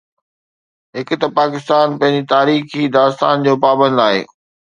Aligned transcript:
هڪ 0.97 1.09
ته 1.21 1.27
پاڪستان 1.39 1.87
پنهنجي 1.99 2.27
تاريخي 2.33 2.83
داستان 2.97 3.35
جو 3.49 3.53
پابند 3.67 3.97
آهي. 4.09 4.21